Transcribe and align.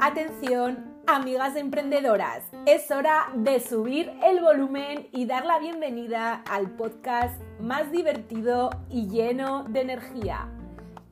Atención, 0.00 1.00
amigas 1.06 1.54
emprendedoras, 1.54 2.42
es 2.66 2.90
hora 2.90 3.28
de 3.36 3.60
subir 3.60 4.10
el 4.24 4.40
volumen 4.40 5.06
y 5.12 5.26
dar 5.26 5.46
la 5.46 5.60
bienvenida 5.60 6.42
al 6.50 6.70
podcast 6.70 7.40
más 7.60 7.92
divertido 7.92 8.70
y 8.90 9.06
lleno 9.06 9.62
de 9.68 9.82
energía. 9.82 10.48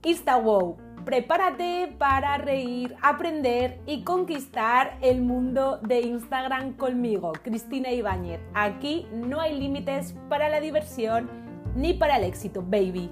InstaWow, 0.03 0.77
prepárate 1.05 1.95
para 1.97 2.37
reír, 2.39 2.97
aprender 3.03 3.81
y 3.87 4.03
conquistar 4.03 4.99
el 5.03 5.23
mundo 5.23 5.79
de 5.83 6.01
Instagram 6.01 6.73
conmigo, 6.73 7.31
Cristina 7.45 7.93
Ibáñez. 7.93 8.41
Aquí 8.55 9.07
no 9.13 9.41
hay 9.41 9.57
límites 9.57 10.17
para 10.29 10.49
la 10.49 10.59
diversión 10.59 11.31
ni 11.77 11.95
para 11.95 12.17
el 12.17 12.25
éxito, 12.25 12.61
baby. 12.61 13.09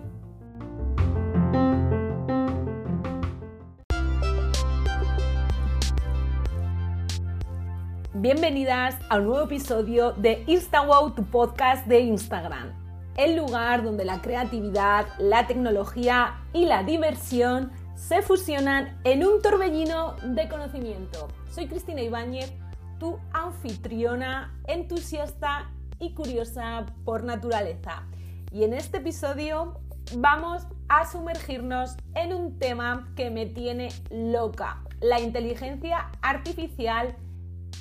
Bienvenidas 8.17 8.95
a 9.11 9.19
un 9.19 9.25
nuevo 9.25 9.47
episodio 9.47 10.13
de 10.13 10.45
InstaWow, 10.47 11.17
tu 11.17 11.25
podcast 11.25 11.85
de 11.89 11.99
Instagram. 11.99 12.71
El 13.17 13.35
lugar 13.35 13.83
donde 13.83 14.05
la 14.05 14.23
creatividad, 14.23 15.09
la 15.19 15.49
tecnología 15.49 16.37
y 16.53 16.67
la 16.67 16.85
diversión 16.85 17.73
se 17.97 18.23
fusionan 18.23 19.01
en 19.03 19.27
un 19.27 19.43
torbellino 19.43 20.15
de 20.23 20.49
conocimiento. 20.49 21.27
Soy 21.51 21.67
Cristina 21.67 22.03
Ibáñez, 22.03 22.53
tu 23.01 23.19
anfitriona, 23.33 24.57
entusiasta 24.69 25.73
y 25.99 26.15
curiosa 26.15 26.87
por 27.05 27.25
naturaleza. 27.25 28.05
Y 28.53 28.63
en 28.63 28.75
este 28.75 28.99
episodio 28.99 29.81
vamos 30.19 30.69
a 30.89 31.05
sumergirnos 31.11 31.97
en 32.15 32.33
un 32.33 32.61
tema 32.61 33.13
que 33.17 33.31
me 33.31 33.47
tiene 33.47 33.89
loca, 34.13 34.85
la 35.01 35.19
inteligencia 35.19 36.13
artificial 36.23 37.17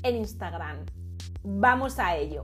en 0.04 0.18
Instagram. 0.18 0.86
Vamos 1.44 2.00
a 2.00 2.18
ello. 2.18 2.44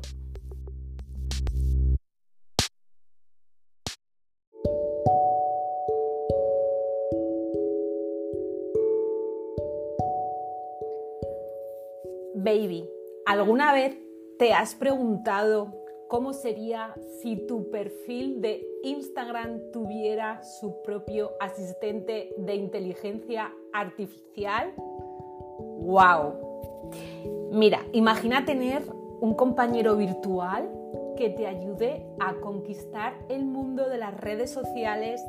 Baby, 12.42 12.90
¿alguna 13.26 13.74
vez 13.74 13.98
te 14.40 14.54
has 14.54 14.74
preguntado 14.74 15.74
cómo 16.08 16.34
sería 16.34 16.96
si 17.22 17.36
tu 17.48 17.70
perfil 17.70 18.42
de 18.42 18.66
Instagram 18.84 19.72
tuviera 19.72 20.42
su 20.42 20.82
propio 20.82 21.34
asistente 21.42 22.34
de 22.38 22.56
inteligencia 22.56 23.54
artificial? 23.74 24.74
¡Wow! 24.78 27.39
Mira, 27.52 27.80
imagina 27.94 28.45
tener 28.45 28.83
un 29.22 29.33
compañero 29.33 29.97
virtual 29.97 30.69
que 31.17 31.30
te 31.30 31.47
ayude 31.47 32.06
a 32.19 32.36
conquistar 32.36 33.14
el 33.28 33.45
mundo 33.45 33.89
de 33.89 33.97
las 33.97 34.14
redes 34.16 34.52
sociales 34.52 35.22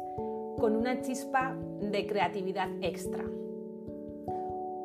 con 0.59 0.77
una 0.77 1.01
chispa 1.01 1.57
de 1.81 2.07
creatividad 2.07 2.69
extra. 2.83 3.25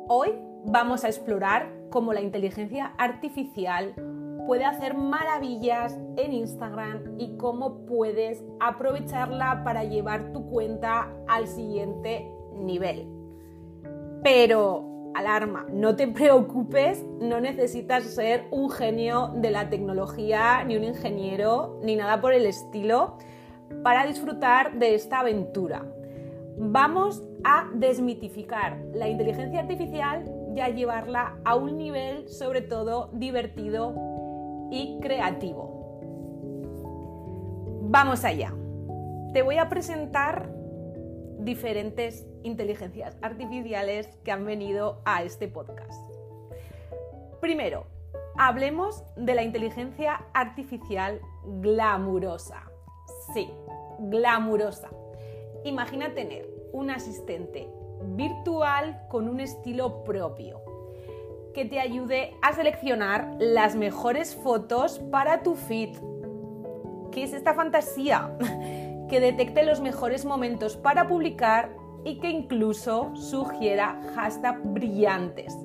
Hoy 0.08 0.30
vamos 0.64 1.04
a 1.04 1.08
explorar 1.08 1.70
cómo 1.90 2.14
la 2.14 2.22
inteligencia 2.22 2.94
artificial 2.96 3.94
puede 4.46 4.64
hacer 4.64 4.94
maravillas 4.94 5.98
en 6.16 6.32
Instagram 6.32 7.16
y 7.18 7.36
cómo 7.36 7.84
puedes 7.84 8.42
aprovecharla 8.60 9.62
para 9.62 9.84
llevar 9.84 10.32
tu 10.32 10.46
cuenta 10.48 11.12
al 11.28 11.46
siguiente 11.46 12.32
nivel. 12.54 13.06
Pero 14.22 14.95
alarma, 15.16 15.66
no 15.72 15.96
te 15.96 16.08
preocupes, 16.08 17.04
no 17.20 17.40
necesitas 17.40 18.04
ser 18.04 18.46
un 18.50 18.70
genio 18.70 19.32
de 19.36 19.50
la 19.50 19.70
tecnología, 19.70 20.62
ni 20.64 20.76
un 20.76 20.84
ingeniero, 20.84 21.80
ni 21.82 21.96
nada 21.96 22.20
por 22.20 22.32
el 22.32 22.46
estilo 22.46 23.16
para 23.82 24.06
disfrutar 24.06 24.78
de 24.78 24.94
esta 24.94 25.20
aventura. 25.20 25.84
Vamos 26.58 27.22
a 27.44 27.68
desmitificar 27.74 28.78
la 28.94 29.08
inteligencia 29.08 29.60
artificial 29.60 30.24
y 30.54 30.60
a 30.60 30.68
llevarla 30.68 31.36
a 31.44 31.54
un 31.54 31.76
nivel 31.76 32.28
sobre 32.28 32.62
todo 32.62 33.10
divertido 33.12 33.94
y 34.70 34.98
creativo. 35.00 35.76
Vamos 37.82 38.24
allá. 38.24 38.52
Te 39.32 39.42
voy 39.42 39.58
a 39.58 39.68
presentar 39.68 40.55
diferentes 41.46 42.26
inteligencias 42.42 43.16
artificiales 43.22 44.08
que 44.24 44.32
han 44.32 44.44
venido 44.44 45.00
a 45.04 45.22
este 45.22 45.46
podcast. 45.46 46.02
Primero, 47.40 47.86
hablemos 48.36 49.04
de 49.14 49.34
la 49.34 49.44
inteligencia 49.44 50.26
artificial 50.34 51.20
glamurosa. 51.62 52.64
Sí, 53.32 53.48
glamurosa. 54.00 54.90
Imagina 55.64 56.12
tener 56.14 56.50
un 56.72 56.90
asistente 56.90 57.68
virtual 58.16 59.06
con 59.08 59.28
un 59.28 59.38
estilo 59.38 60.02
propio 60.02 60.60
que 61.54 61.64
te 61.64 61.78
ayude 61.78 62.34
a 62.42 62.54
seleccionar 62.54 63.36
las 63.38 63.76
mejores 63.76 64.34
fotos 64.34 64.98
para 65.10 65.44
tu 65.44 65.54
feed. 65.54 65.96
¿Qué 67.12 67.22
es 67.22 67.32
esta 67.32 67.54
fantasía? 67.54 68.36
que 69.08 69.20
detecte 69.20 69.62
los 69.64 69.80
mejores 69.80 70.24
momentos 70.24 70.76
para 70.76 71.06
publicar 71.06 71.70
y 72.04 72.18
que 72.20 72.30
incluso 72.30 73.14
sugiera 73.16 74.00
hashtags 74.14 74.60
brillantes. 74.72 75.56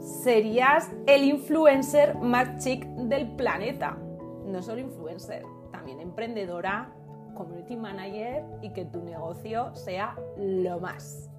Serías 0.00 0.90
el 1.06 1.24
influencer 1.24 2.16
más 2.16 2.62
chic 2.62 2.84
del 2.84 3.28
planeta. 3.36 3.96
No 4.44 4.62
solo 4.62 4.80
influencer, 4.80 5.44
también 5.70 6.00
emprendedora, 6.00 6.92
community 7.36 7.76
manager 7.76 8.44
y 8.62 8.70
que 8.70 8.84
tu 8.84 9.02
negocio 9.02 9.74
sea 9.74 10.16
lo 10.38 10.80
más. 10.80 11.30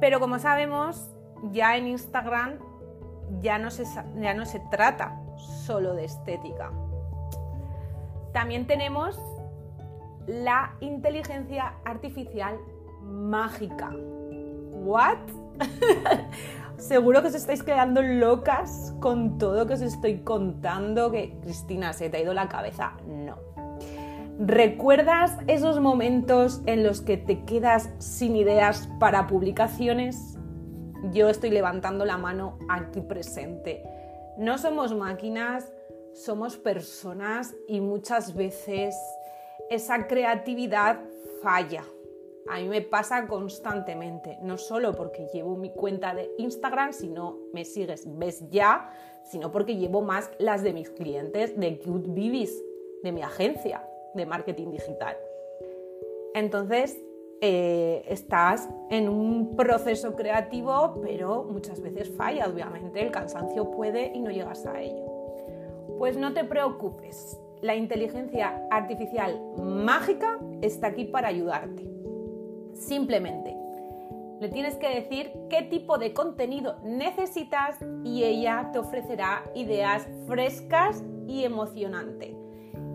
Pero 0.00 0.20
como 0.20 0.38
sabemos, 0.38 1.10
ya 1.52 1.76
en 1.76 1.86
Instagram 1.86 2.58
ya 3.40 3.58
no 3.58 3.70
se, 3.70 3.84
ya 4.18 4.34
no 4.34 4.44
se 4.44 4.60
trata 4.70 5.20
solo 5.36 5.94
de 5.94 6.04
estética. 6.04 6.70
También 8.32 8.66
tenemos 8.66 9.18
la 10.26 10.74
inteligencia 10.80 11.74
artificial 11.84 12.58
mágica. 13.02 13.90
¿What? 14.72 15.18
Seguro 16.78 17.22
que 17.22 17.28
os 17.28 17.34
estáis 17.34 17.62
quedando 17.62 18.02
locas 18.02 18.94
con 19.00 19.38
todo 19.38 19.66
que 19.66 19.74
os 19.74 19.80
estoy 19.80 20.18
contando, 20.18 21.10
que 21.10 21.38
Cristina, 21.40 21.92
¿se 21.92 22.10
te 22.10 22.18
ha 22.18 22.20
ido 22.20 22.34
la 22.34 22.48
cabeza? 22.48 22.92
No. 23.06 23.36
¿Recuerdas 24.38 25.38
esos 25.46 25.80
momentos 25.80 26.60
en 26.66 26.84
los 26.84 27.00
que 27.00 27.16
te 27.16 27.44
quedas 27.44 27.88
sin 27.98 28.36
ideas 28.36 28.88
para 29.00 29.26
publicaciones? 29.26 30.36
Yo 31.12 31.30
estoy 31.30 31.50
levantando 31.50 32.04
la 32.04 32.18
mano 32.18 32.58
aquí 32.68 33.00
presente. 33.00 33.82
No 34.36 34.58
somos 34.58 34.94
máquinas, 34.94 35.72
somos 36.12 36.58
personas 36.58 37.54
y 37.66 37.80
muchas 37.80 38.34
veces 38.34 38.94
esa 39.70 40.06
creatividad 40.06 41.00
falla. 41.42 41.84
A 42.48 42.60
mí 42.60 42.68
me 42.68 42.80
pasa 42.80 43.26
constantemente, 43.26 44.38
no 44.40 44.56
solo 44.56 44.94
porque 44.94 45.26
llevo 45.32 45.56
mi 45.56 45.70
cuenta 45.70 46.14
de 46.14 46.30
Instagram, 46.38 46.92
si 46.92 47.08
no 47.08 47.38
me 47.52 47.64
sigues, 47.64 48.04
ves 48.18 48.48
ya, 48.50 48.90
sino 49.24 49.50
porque 49.50 49.76
llevo 49.76 50.02
más 50.02 50.30
las 50.38 50.62
de 50.62 50.72
mis 50.72 50.90
clientes 50.90 51.58
de 51.58 51.78
Cute 51.78 52.08
Bibis, 52.10 52.62
de 53.02 53.10
mi 53.10 53.22
agencia 53.22 53.84
de 54.14 54.26
marketing 54.26 54.70
digital. 54.70 55.16
Entonces, 56.34 56.96
eh, 57.40 58.04
estás 58.08 58.68
en 58.90 59.08
un 59.08 59.56
proceso 59.56 60.14
creativo, 60.14 61.00
pero 61.02 61.44
muchas 61.44 61.80
veces 61.80 62.10
falla, 62.16 62.48
obviamente, 62.48 63.00
el 63.02 63.10
cansancio 63.10 63.70
puede 63.72 64.12
y 64.14 64.20
no 64.20 64.30
llegas 64.30 64.64
a 64.66 64.80
ello. 64.80 65.04
Pues 65.98 66.16
no 66.16 66.32
te 66.32 66.44
preocupes, 66.44 67.38
la 67.66 67.74
inteligencia 67.74 68.62
artificial 68.70 69.40
mágica 69.58 70.38
está 70.62 70.86
aquí 70.86 71.04
para 71.04 71.28
ayudarte. 71.28 71.84
Simplemente 72.72 73.56
le 74.40 74.48
tienes 74.50 74.76
que 74.76 74.88
decir 74.88 75.32
qué 75.50 75.62
tipo 75.62 75.98
de 75.98 76.12
contenido 76.12 76.76
necesitas 76.84 77.76
y 78.04 78.22
ella 78.22 78.70
te 78.72 78.78
ofrecerá 78.78 79.42
ideas 79.54 80.06
frescas 80.28 81.02
y 81.26 81.42
emocionantes. 81.42 82.36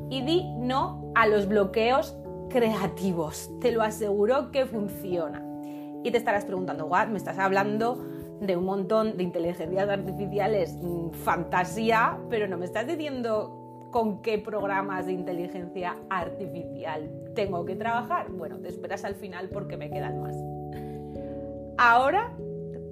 Y 0.09 0.21
di 0.21 0.43
no 0.57 1.11
a 1.15 1.27
los 1.27 1.47
bloqueos 1.47 2.15
creativos. 2.49 3.49
Te 3.59 3.71
lo 3.71 3.81
aseguro 3.81 4.51
que 4.51 4.65
funciona. 4.65 5.43
Y 6.03 6.11
te 6.11 6.17
estarás 6.17 6.45
preguntando, 6.45 6.85
¿what? 6.85 7.07
Me 7.07 7.17
estás 7.17 7.39
hablando 7.39 7.97
de 8.39 8.55
un 8.55 8.65
montón 8.65 9.17
de 9.17 9.23
inteligencias 9.23 9.89
artificiales, 9.89 10.77
mm, 10.81 11.11
fantasía, 11.11 12.19
pero 12.29 12.47
no 12.47 12.57
me 12.57 12.65
estás 12.65 12.87
diciendo 12.87 13.60
con 13.91 14.21
qué 14.21 14.37
programas 14.39 15.05
de 15.05 15.11
inteligencia 15.11 15.97
artificial 16.09 17.11
tengo 17.35 17.65
que 17.65 17.75
trabajar. 17.75 18.31
Bueno, 18.31 18.57
te 18.59 18.69
esperas 18.69 19.03
al 19.03 19.15
final 19.15 19.49
porque 19.49 19.77
me 19.77 19.89
quedan 19.89 20.21
más. 20.21 20.35
Ahora, 21.77 22.31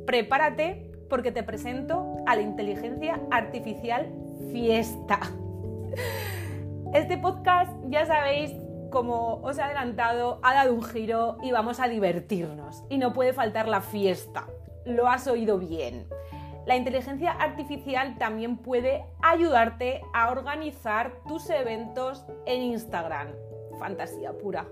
prepárate 0.05 0.91
porque 1.09 1.31
te 1.31 1.43
presento 1.43 2.17
a 2.27 2.35
la 2.35 2.41
inteligencia 2.41 3.19
artificial 3.31 4.07
fiesta. 4.51 5.19
Este 6.93 7.17
podcast, 7.17 7.71
ya 7.87 8.05
sabéis, 8.05 8.51
como 8.89 9.35
os 9.43 9.57
he 9.57 9.61
adelantado, 9.61 10.39
ha 10.41 10.55
dado 10.55 10.73
un 10.73 10.83
giro 10.83 11.37
y 11.43 11.51
vamos 11.51 11.79
a 11.79 11.87
divertirnos. 11.87 12.83
Y 12.89 12.97
no 12.97 13.13
puede 13.13 13.33
faltar 13.33 13.67
la 13.67 13.81
fiesta. 13.81 14.47
Lo 14.85 15.07
has 15.07 15.27
oído 15.27 15.59
bien. 15.59 16.07
La 16.69 16.75
inteligencia 16.75 17.31
artificial 17.31 18.15
también 18.19 18.55
puede 18.55 19.03
ayudarte 19.23 20.03
a 20.13 20.29
organizar 20.29 21.13
tus 21.27 21.49
eventos 21.49 22.23
en 22.45 22.61
Instagram. 22.61 23.29
Fantasía 23.79 24.37
pura. 24.37 24.67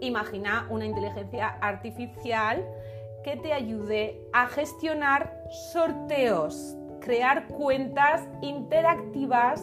Imagina 0.00 0.66
una 0.70 0.86
inteligencia 0.86 1.48
artificial 1.60 2.66
que 3.24 3.36
te 3.36 3.52
ayude 3.52 4.26
a 4.32 4.46
gestionar 4.46 5.38
sorteos, 5.70 6.78
crear 7.02 7.46
cuentas 7.48 8.26
interactivas 8.40 9.62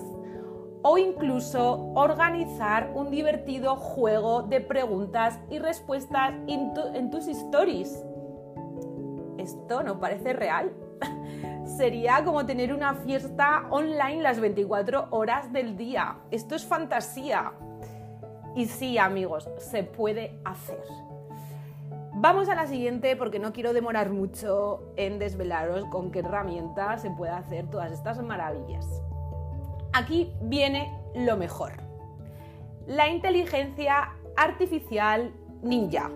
o 0.83 0.99
incluso 0.99 1.91
organizar 1.95 2.91
un 2.93 3.09
divertido 3.09 3.75
juego 3.75 4.43
de 4.43 4.61
preguntas 4.61 5.39
y 5.49 5.57
respuestas 5.57 6.31
en, 6.45 7.09
tus 7.09 7.27
stories. 7.27 8.05
Esto 9.39 9.81
no 9.81 9.99
parece 9.99 10.33
real. 10.33 10.71
Sería 11.77 12.23
como 12.23 12.45
tener 12.45 12.73
una 12.73 12.95
fiesta 12.95 13.65
online 13.69 14.21
las 14.21 14.39
24 14.39 15.07
horas 15.11 15.51
del 15.53 15.77
día. 15.77 16.17
Esto 16.29 16.55
es 16.55 16.65
fantasía. 16.65 17.53
Y 18.55 18.65
sí, 18.65 18.97
amigos, 18.97 19.49
se 19.57 19.83
puede 19.83 20.39
hacer. 20.43 20.83
Vamos 22.13 22.49
a 22.49 22.55
la 22.55 22.67
siguiente 22.67 23.15
porque 23.15 23.39
no 23.39 23.53
quiero 23.53 23.73
demorar 23.73 24.09
mucho 24.09 24.93
en 24.97 25.17
desvelaros 25.17 25.85
con 25.85 26.11
qué 26.11 26.19
herramienta 26.19 26.97
se 26.97 27.09
puede 27.09 27.31
hacer 27.31 27.69
todas 27.69 27.91
estas 27.91 28.21
maravillas. 28.21 28.85
Aquí 29.93 30.33
viene 30.41 30.91
lo 31.15 31.37
mejor. 31.37 31.71
La 32.85 33.07
inteligencia 33.07 34.11
artificial 34.35 35.33
ninja. 35.61 36.11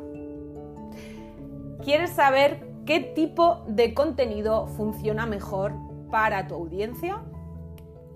¿Quieres 1.84 2.12
saber 2.12 2.65
qué 2.86 3.00
tipo 3.00 3.64
de 3.68 3.94
contenido 3.94 4.68
funciona 4.68 5.26
mejor 5.26 5.74
para 6.12 6.48
tu 6.48 6.56
audiencia? 6.56 7.24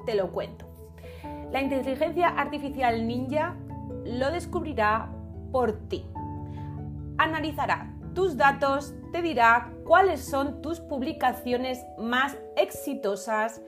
Te 0.05 0.15
lo 0.15 0.31
cuento. 0.31 0.65
La 1.51 1.61
inteligencia 1.61 2.29
artificial 2.29 3.07
ninja 3.07 3.55
lo 4.05 4.31
descubrirá 4.31 5.09
por 5.51 5.73
ti. 5.89 6.05
Analizará 7.17 7.93
tus 8.13 8.37
datos, 8.37 8.93
te 9.11 9.21
dirá 9.21 9.73
cuáles 9.85 10.23
son 10.23 10.61
tus 10.61 10.79
publicaciones 10.79 11.83
más 11.97 12.37
exitosas 12.55 13.61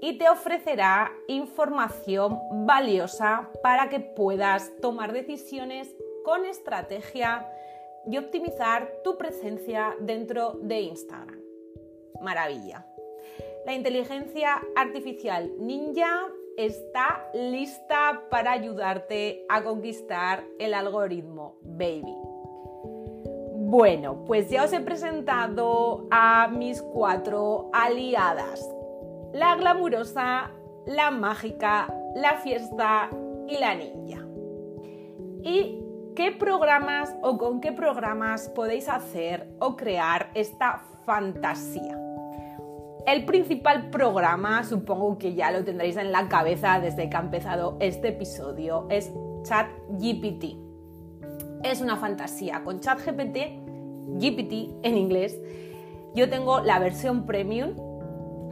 y 0.00 0.18
te 0.18 0.28
ofrecerá 0.28 1.12
información 1.28 2.38
valiosa 2.66 3.50
para 3.62 3.88
que 3.88 4.00
puedas 4.00 4.72
tomar 4.80 5.12
decisiones 5.12 5.94
con 6.24 6.44
estrategia 6.44 7.46
y 8.10 8.18
optimizar 8.18 9.00
tu 9.02 9.16
presencia 9.16 9.96
dentro 10.00 10.58
de 10.62 10.80
Instagram. 10.80 11.40
Maravilla. 12.20 12.86
La 13.64 13.74
inteligencia 13.74 14.62
artificial 14.76 15.52
ninja 15.58 16.28
está 16.56 17.28
lista 17.34 18.22
para 18.30 18.52
ayudarte 18.52 19.44
a 19.48 19.62
conquistar 19.62 20.44
el 20.58 20.72
algoritmo, 20.72 21.56
baby. 21.62 22.14
Bueno, 23.68 24.24
pues 24.24 24.48
ya 24.48 24.64
os 24.64 24.72
he 24.72 24.80
presentado 24.80 26.06
a 26.10 26.48
mis 26.48 26.80
cuatro 26.80 27.68
aliadas 27.72 28.66
la 29.32 29.54
glamurosa, 29.56 30.50
la 30.86 31.10
mágica, 31.10 31.92
la 32.14 32.36
fiesta 32.38 33.10
y 33.46 33.58
la 33.58 33.74
ninja. 33.74 34.26
¿Y 35.42 35.85
qué 36.16 36.32
programas 36.32 37.14
o 37.22 37.36
con 37.36 37.60
qué 37.60 37.72
programas 37.72 38.48
podéis 38.48 38.88
hacer 38.88 39.54
o 39.60 39.76
crear 39.76 40.30
esta 40.34 40.82
fantasía? 41.04 42.00
El 43.06 43.26
principal 43.26 43.90
programa, 43.90 44.64
supongo 44.64 45.18
que 45.18 45.34
ya 45.34 45.52
lo 45.52 45.62
tendréis 45.62 45.96
en 45.96 46.10
la 46.10 46.28
cabeza 46.28 46.80
desde 46.80 47.08
que 47.08 47.16
ha 47.16 47.20
empezado 47.20 47.76
este 47.80 48.08
episodio, 48.08 48.86
es 48.90 49.12
ChatGPT. 49.42 50.56
Es 51.62 51.82
una 51.82 51.96
fantasía. 51.96 52.64
Con 52.64 52.80
ChatGPT, 52.80 53.36
GPT 54.18 54.74
en 54.82 54.96
inglés, 54.96 55.38
yo 56.14 56.30
tengo 56.30 56.60
la 56.60 56.78
versión 56.78 57.26
premium 57.26 57.76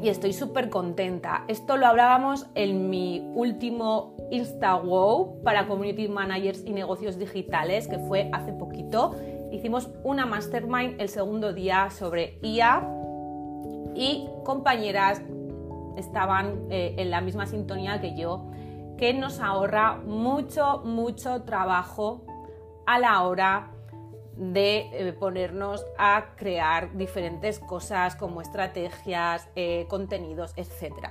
y 0.05 0.11
estoy 0.11 0.35
súper 0.35 0.69
contenta. 0.69 1.45
Esto 1.49 1.79
lo 1.79 1.87
hablábamos 1.87 2.47
en 2.55 2.91
mi 2.91 3.27
último 3.35 4.15
InstaWow 4.31 5.43
para 5.43 5.67
Community 5.67 6.09
Managers 6.09 6.63
y 6.67 6.75
Negocios 6.75 7.19
Digitales, 7.19 7.89
que 7.89 7.99
fue 7.99 8.29
hace 8.35 8.53
poquito. 8.53 9.17
Hicimos 9.51 9.89
una 10.03 10.27
mastermind 10.27 11.01
el 11.01 11.09
segundo 11.09 11.55
día 11.55 11.89
sobre 11.89 12.39
IA 12.43 12.87
y 13.95 14.29
compañeras 14.45 15.23
estaban 15.97 16.67
eh, 16.69 16.97
en 16.99 17.11
la 17.11 17.23
misma 17.23 17.47
sintonía 17.47 17.99
que 18.03 18.15
yo, 18.15 18.51
que 18.99 19.15
nos 19.15 19.41
ahorra 19.41 20.03
mucho, 20.05 20.83
mucho 20.85 21.45
trabajo 21.45 22.27
a 22.85 22.99
la 22.99 23.23
hora 23.23 23.74
de 24.37 24.89
eh, 24.93 25.13
ponernos 25.13 25.87
a 25.97 26.35
crear 26.37 26.97
diferentes 26.97 27.59
cosas 27.59 28.17
como 28.17 28.41
estrategias, 28.41 29.49
eh, 29.55 29.87
contenidos, 29.89 30.53
etc. 30.57 31.09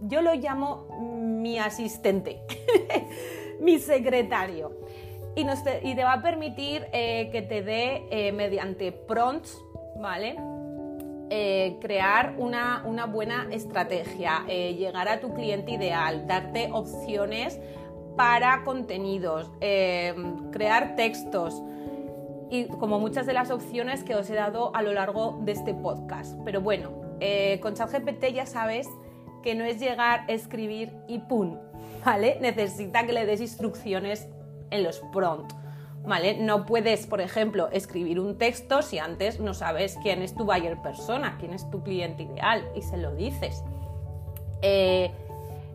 Yo 0.00 0.22
lo 0.22 0.34
llamo 0.34 0.86
mi 1.00 1.58
asistente, 1.58 2.42
mi 3.60 3.78
secretario. 3.78 4.72
Y, 5.36 5.44
te, 5.94 6.04
va 6.04 6.14
a 6.14 6.22
permitir 6.22 6.86
eh, 6.92 7.28
que 7.30 7.42
te 7.42 7.62
dé 7.62 8.32
mediante 8.34 8.92
prompts, 8.92 9.56
¿vale? 9.96 10.36
crear 11.80 12.34
una, 12.38 12.82
una, 12.84 13.06
buena 13.06 13.46
estrategia, 13.52 14.44
llegar 14.48 15.06
a 15.06 15.20
tu 15.20 15.32
cliente 15.32 15.70
ideal, 15.70 16.26
darte 16.26 16.70
opciones 16.72 17.60
para 18.16 18.64
contenidos, 18.64 19.48
crear 19.60 20.96
textos, 20.96 21.62
y 22.50 22.66
como 22.66 22.98
muchas 22.98 23.26
de 23.26 23.32
las 23.32 23.50
opciones 23.50 24.02
que 24.02 24.14
os 24.14 24.28
he 24.28 24.34
dado 24.34 24.74
a 24.74 24.82
lo 24.82 24.92
largo 24.92 25.38
de 25.42 25.52
este 25.52 25.72
podcast. 25.72 26.36
Pero 26.44 26.60
bueno, 26.60 26.90
eh, 27.20 27.60
con 27.62 27.74
ChatGPT 27.74 28.32
ya 28.34 28.46
sabes 28.46 28.88
que 29.42 29.54
no 29.54 29.64
es 29.64 29.78
llegar, 29.78 30.24
escribir 30.28 30.92
y 31.06 31.20
¡pum! 31.20 31.56
¿Vale? 32.04 32.38
Necesita 32.40 33.06
que 33.06 33.12
le 33.12 33.24
des 33.24 33.40
instrucciones 33.40 34.28
en 34.70 34.82
los 34.82 35.00
prompts. 35.12 35.54
¿Vale? 36.02 36.38
No 36.38 36.64
puedes, 36.64 37.06
por 37.06 37.20
ejemplo, 37.20 37.68
escribir 37.72 38.18
un 38.20 38.38
texto 38.38 38.80
si 38.80 38.98
antes 38.98 39.38
no 39.38 39.52
sabes 39.52 39.98
quién 40.02 40.22
es 40.22 40.34
tu 40.34 40.44
buyer 40.44 40.80
persona, 40.80 41.36
quién 41.38 41.52
es 41.52 41.68
tu 41.70 41.82
cliente 41.82 42.22
ideal 42.22 42.66
y 42.74 42.82
se 42.82 42.96
lo 42.96 43.14
dices. 43.14 43.62
Eh, 44.62 45.12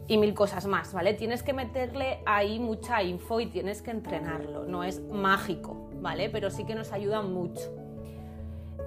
y 0.08 0.18
mil 0.18 0.34
cosas 0.34 0.66
más, 0.68 0.94
¿vale? 0.94 1.14
Tienes 1.14 1.44
que 1.44 1.54
meterle 1.54 2.20
ahí 2.26 2.60
mucha 2.60 3.02
info 3.04 3.40
y 3.40 3.48
tienes 3.48 3.82
que 3.82 3.92
entrenarlo, 3.92 4.66
no 4.66 4.84
es 4.84 5.02
mágico, 5.02 5.90
¿vale? 6.02 6.30
Pero 6.30 6.52
sí 6.52 6.66
que 6.66 6.76
nos 6.76 6.92
ayuda 6.92 7.22
mucho. 7.22 7.74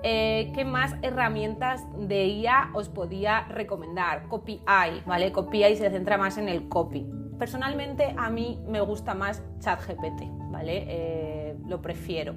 Eh, 0.04 0.52
¿Qué 0.54 0.64
más 0.64 0.94
herramientas 1.02 1.84
de 1.98 2.26
IA 2.26 2.70
os 2.74 2.88
podía 2.88 3.48
recomendar? 3.48 4.28
CopyEye, 4.28 5.02
¿vale? 5.06 5.32
CopyEye 5.32 5.76
se 5.76 5.90
centra 5.90 6.18
más 6.18 6.38
en 6.38 6.48
el 6.48 6.68
copy. 6.68 7.04
Personalmente 7.38 8.14
a 8.16 8.30
mí 8.30 8.60
me 8.68 8.80
gusta 8.80 9.14
más 9.14 9.42
ChatGPT, 9.58 10.22
¿vale? 10.50 10.84
Eh, 10.88 11.56
lo 11.66 11.82
prefiero. 11.82 12.34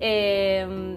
Eh, 0.00 0.96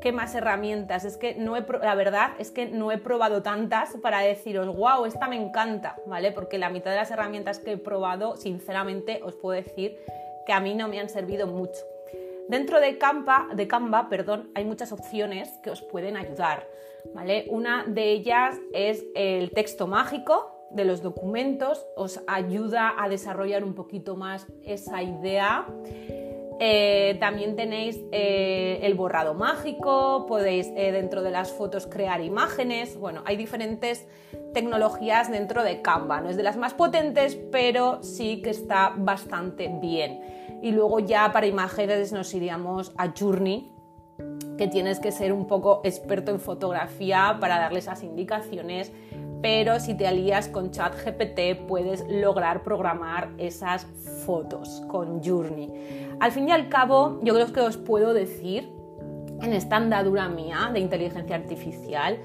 ¿Qué 0.00 0.12
más 0.12 0.34
herramientas? 0.34 1.04
Es 1.04 1.16
que 1.16 1.34
no 1.34 1.56
he, 1.56 1.64
la 1.82 1.94
verdad 1.94 2.32
es 2.38 2.50
que 2.50 2.66
no 2.66 2.92
he 2.92 2.98
probado 2.98 3.42
tantas 3.42 3.96
para 4.02 4.20
deciros, 4.20 4.66
wow, 4.76 5.04
esta 5.04 5.26
me 5.26 5.36
encanta, 5.36 5.96
¿vale? 6.06 6.32
Porque 6.32 6.58
la 6.58 6.70
mitad 6.70 6.90
de 6.90 6.98
las 6.98 7.10
herramientas 7.10 7.58
que 7.58 7.72
he 7.72 7.76
probado, 7.76 8.36
sinceramente, 8.36 9.20
os 9.22 9.34
puedo 9.34 9.56
decir 9.60 9.96
que 10.46 10.52
a 10.52 10.60
mí 10.60 10.74
no 10.74 10.88
me 10.88 11.00
han 11.00 11.08
servido 11.08 11.46
mucho. 11.46 11.80
Dentro 12.48 12.80
de 12.80 12.96
Canva, 12.98 13.48
de 13.54 13.66
Canva 13.66 14.08
perdón, 14.08 14.50
hay 14.54 14.64
muchas 14.64 14.92
opciones 14.92 15.48
que 15.62 15.70
os 15.70 15.82
pueden 15.82 16.16
ayudar, 16.16 16.68
¿vale? 17.12 17.46
Una 17.50 17.84
de 17.86 18.12
ellas 18.12 18.56
es 18.72 19.04
el 19.16 19.50
texto 19.50 19.88
mágico 19.88 20.52
de 20.70 20.84
los 20.84 21.02
documentos, 21.02 21.86
os 21.96 22.20
ayuda 22.26 22.94
a 22.98 23.08
desarrollar 23.08 23.64
un 23.64 23.74
poquito 23.74 24.16
más 24.16 24.46
esa 24.62 25.02
idea 25.02 25.66
Eh, 26.58 27.16
también 27.20 27.54
tenéis 27.54 28.00
eh, 28.12 28.80
el 28.82 28.94
borrado 28.94 29.34
mágico, 29.34 30.24
podéis 30.26 30.68
eh, 30.74 30.90
dentro 30.90 31.22
de 31.22 31.30
las 31.30 31.52
fotos 31.52 31.86
crear 31.86 32.22
imágenes. 32.22 32.98
Bueno, 32.98 33.22
hay 33.26 33.36
diferentes 33.36 34.06
tecnologías 34.54 35.30
dentro 35.30 35.62
de 35.62 35.82
Canva. 35.82 36.20
No 36.22 36.30
es 36.30 36.36
de 36.36 36.42
las 36.42 36.56
más 36.56 36.72
potentes, 36.72 37.36
pero 37.52 38.02
sí 38.02 38.40
que 38.40 38.50
está 38.50 38.94
bastante 38.96 39.68
bien. 39.68 40.20
Y 40.62 40.72
luego 40.72 41.00
ya 41.00 41.30
para 41.32 41.46
imágenes 41.46 42.12
nos 42.12 42.32
iríamos 42.32 42.92
a 42.96 43.12
Journey, 43.18 43.72
que 44.56 44.66
tienes 44.66 44.98
que 44.98 45.12
ser 45.12 45.34
un 45.34 45.46
poco 45.46 45.82
experto 45.84 46.30
en 46.30 46.40
fotografía 46.40 47.36
para 47.38 47.58
darle 47.58 47.80
esas 47.80 48.02
indicaciones, 48.02 48.90
pero 49.46 49.78
si 49.78 49.94
te 49.94 50.08
alías 50.08 50.48
con 50.48 50.72
ChatGPT 50.72 51.68
puedes 51.68 52.04
lograr 52.08 52.64
programar 52.64 53.30
esas 53.38 53.86
fotos 54.26 54.82
con 54.88 55.22
Journey. 55.22 56.16
Al 56.18 56.32
fin 56.32 56.48
y 56.48 56.50
al 56.50 56.68
cabo, 56.68 57.20
yo 57.22 57.32
creo 57.32 57.52
que 57.52 57.60
os 57.60 57.76
puedo 57.76 58.12
decir, 58.12 58.68
en 59.40 59.52
esta 59.52 59.76
andadura 59.76 60.28
mía 60.28 60.70
de 60.72 60.80
inteligencia 60.80 61.36
artificial, 61.36 62.18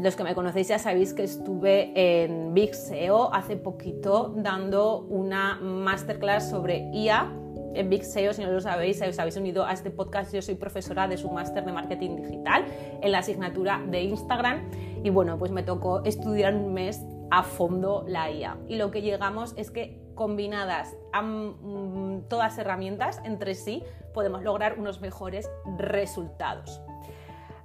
los 0.00 0.14
que 0.14 0.22
me 0.22 0.36
conocéis 0.36 0.68
ya 0.68 0.78
sabéis 0.78 1.12
que 1.12 1.24
estuve 1.24 1.90
en 2.22 2.54
Big 2.54 2.76
SEO 2.76 3.34
hace 3.34 3.56
poquito 3.56 4.32
dando 4.36 5.00
una 5.08 5.56
masterclass 5.56 6.50
sobre 6.50 6.88
IA 6.92 7.32
en 7.74 7.90
Big 7.90 8.04
SEO, 8.04 8.32
si 8.32 8.42
no 8.42 8.50
lo 8.50 8.60
sabéis, 8.60 9.02
os 9.02 9.18
habéis 9.18 9.36
unido 9.36 9.64
a 9.64 9.72
este 9.72 9.90
podcast, 9.90 10.32
yo 10.32 10.40
soy 10.42 10.54
profesora 10.54 11.08
de 11.08 11.16
su 11.16 11.30
máster 11.30 11.64
de 11.64 11.72
marketing 11.72 12.16
digital 12.16 12.64
en 13.02 13.12
la 13.12 13.18
asignatura 13.18 13.82
de 13.86 14.02
Instagram 14.02 14.70
y 15.02 15.10
bueno, 15.10 15.38
pues 15.38 15.50
me 15.50 15.62
tocó 15.62 16.02
estudiar 16.04 16.54
un 16.54 16.72
mes 16.72 17.02
a 17.30 17.42
fondo 17.42 18.04
la 18.06 18.30
IA 18.30 18.58
y 18.68 18.76
lo 18.76 18.90
que 18.90 19.02
llegamos 19.02 19.54
es 19.56 19.70
que 19.70 20.00
combinadas 20.14 20.96
mm, 21.12 22.28
todas 22.28 22.56
herramientas 22.58 23.20
entre 23.24 23.54
sí 23.54 23.82
podemos 24.12 24.42
lograr 24.42 24.78
unos 24.78 25.00
mejores 25.00 25.50
resultados. 25.76 26.80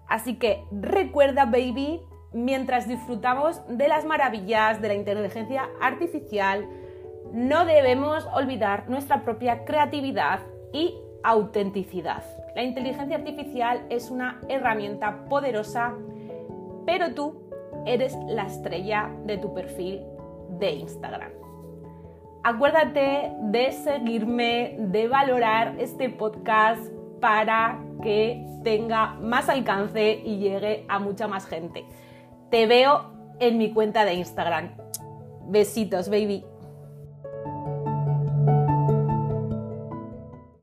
Así 0.07 0.37
que 0.37 0.63
recuerda, 0.71 1.45
baby, 1.45 2.01
mientras 2.33 2.87
disfrutamos 2.87 3.61
de 3.67 3.87
las 3.87 4.05
maravillas 4.05 4.81
de 4.81 4.87
la 4.87 4.93
inteligencia 4.95 5.69
artificial, 5.79 6.67
no 7.31 7.65
debemos 7.65 8.27
olvidar 8.33 8.89
nuestra 8.89 9.23
propia 9.23 9.65
creatividad 9.65 10.39
y 10.73 10.95
autenticidad. 11.23 12.23
La 12.55 12.63
inteligencia 12.63 13.17
artificial 13.17 13.85
es 13.89 14.09
una 14.09 14.41
herramienta 14.49 15.25
poderosa, 15.29 15.93
pero 16.85 17.13
tú 17.13 17.43
eres 17.85 18.17
la 18.27 18.43
estrella 18.43 19.09
de 19.25 19.37
tu 19.37 19.53
perfil 19.53 20.01
de 20.59 20.71
Instagram. 20.71 21.31
Acuérdate 22.43 23.31
de 23.41 23.71
seguirme, 23.71 24.75
de 24.79 25.07
valorar 25.07 25.75
este 25.77 26.09
podcast 26.09 26.81
para 27.19 27.79
que 28.01 28.45
tenga 28.63 29.15
más 29.15 29.49
alcance 29.49 30.21
y 30.23 30.37
llegue 30.37 30.85
a 30.87 30.99
mucha 30.99 31.27
más 31.27 31.45
gente. 31.45 31.85
Te 32.49 32.65
veo 32.65 33.11
en 33.39 33.57
mi 33.57 33.73
cuenta 33.73 34.05
de 34.05 34.13
Instagram. 34.13 34.71
Besitos, 35.47 36.09
baby. 36.09 36.43